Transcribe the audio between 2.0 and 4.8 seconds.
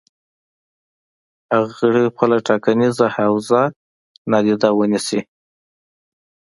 خپله ټاکنیزه حوزه نادیده